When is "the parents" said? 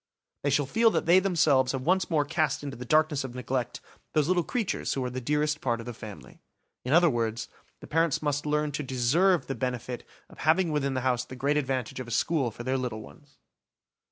7.81-8.19